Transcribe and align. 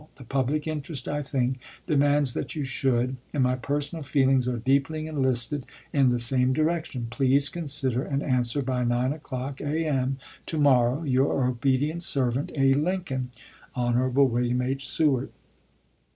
The 0.15 0.23
public 0.23 0.65
interest, 0.65 1.07
I 1.07 1.21
think, 1.21 1.59
demands 1.85 2.33
that 2.33 2.55
you 2.55 2.63
should; 2.63 3.17
and 3.35 3.43
my 3.43 3.53
personal 3.55 4.01
feelings 4.01 4.47
are 4.47 4.57
deeply 4.57 5.05
enlisted 5.05 5.63
in 5.93 6.09
the 6.09 6.17
same 6.17 6.53
direction. 6.53 7.05
Please 7.11 7.49
consider 7.49 8.01
and 8.01 8.23
answer 8.23 8.63
by 8.63 8.83
9 8.83 9.13
o'clock 9.13 9.61
a. 9.61 9.85
m. 9.85 10.17
to 10.47 10.57
morrow. 10.57 11.03
Your 11.03 11.45
obedient 11.45 12.01
servant, 12.01 12.47
tt 12.47 12.53
to 12.55 12.73
tt 12.73 12.75
«A. 12.77 12.79
Lincoln. 12.79 13.29
ms. 13.77 13.93
Hon. 13.93 14.11
William 14.15 14.63
H. 14.63 14.89
Seward. 14.89 15.29